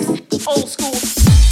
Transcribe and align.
old 0.00 0.68
school. 0.68 1.51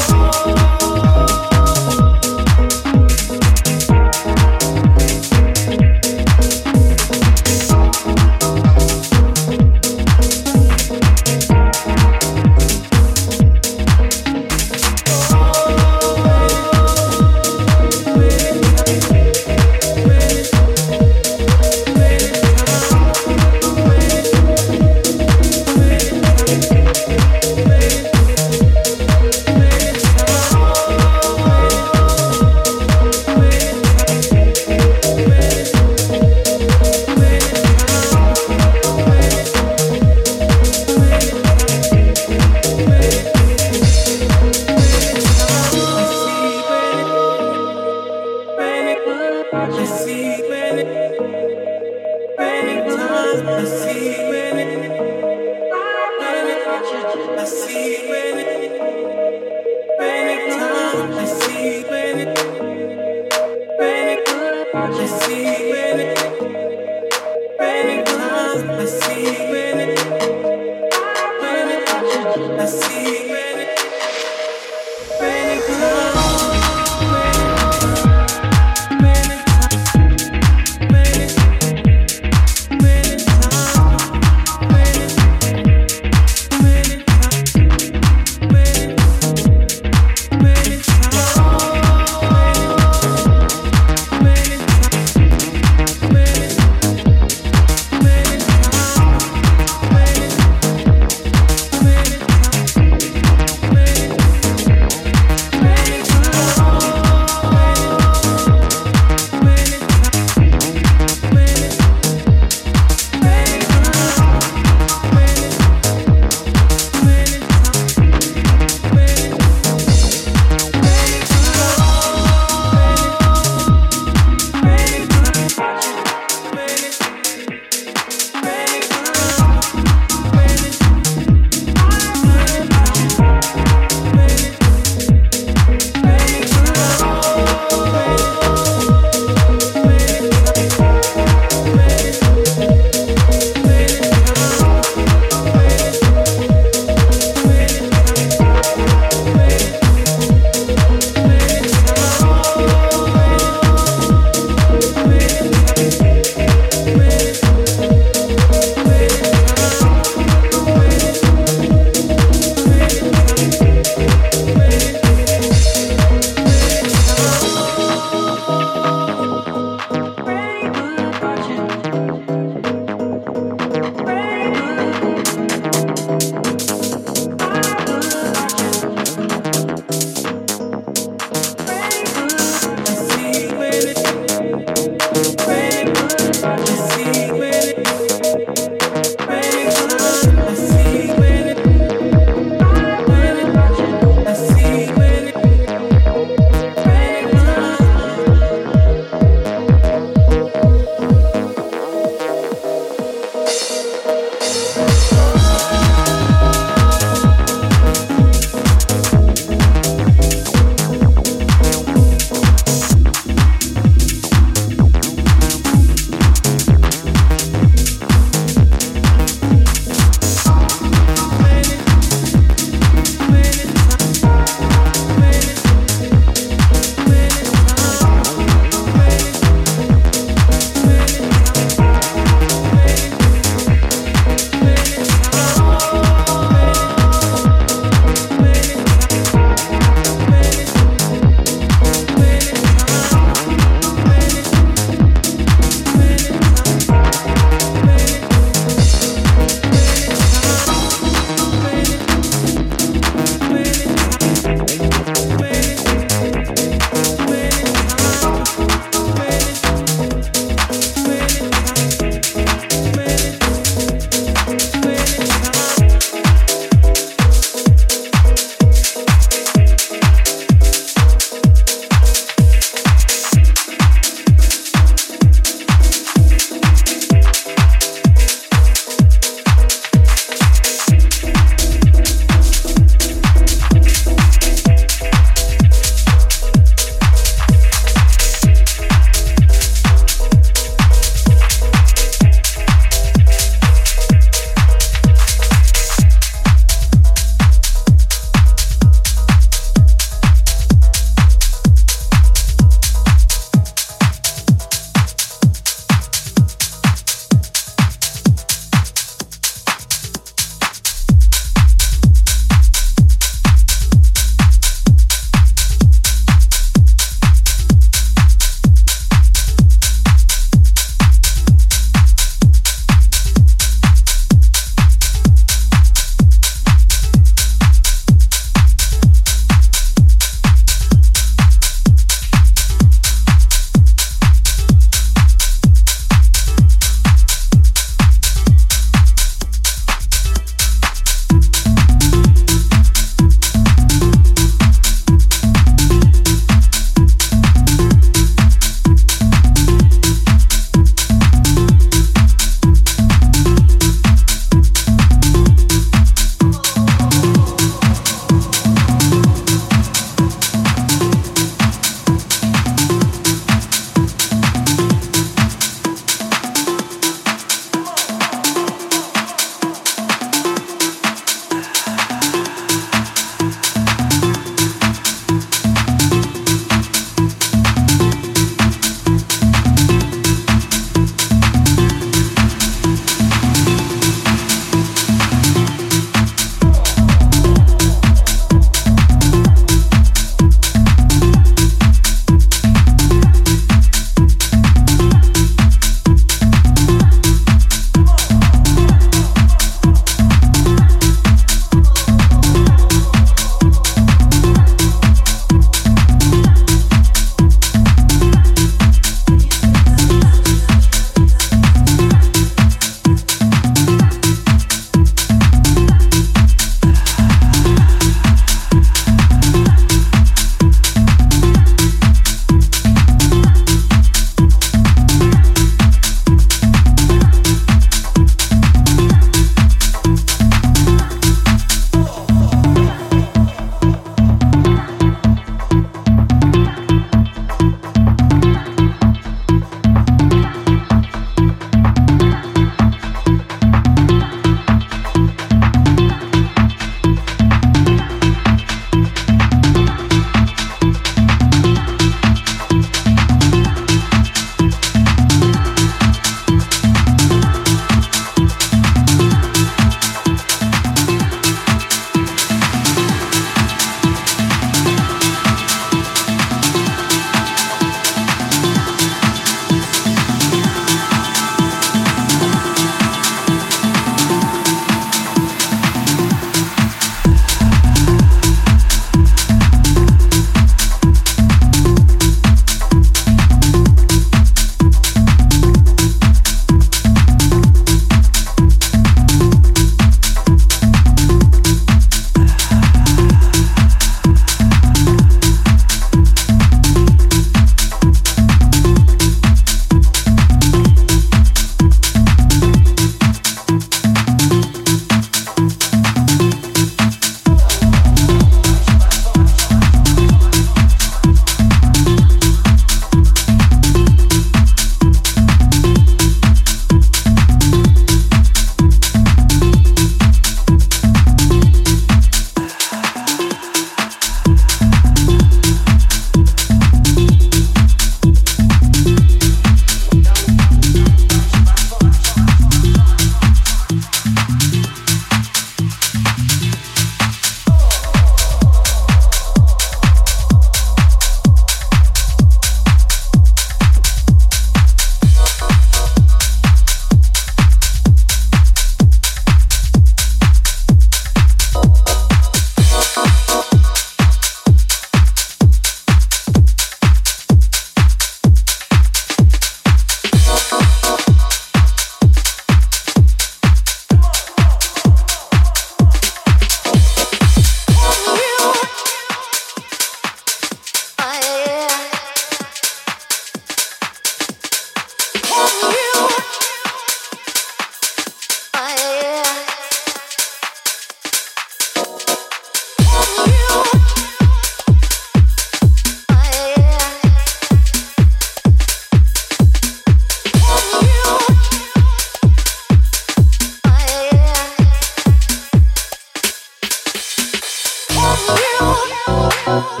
Thank 599.72 600.00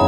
you. 0.00 0.05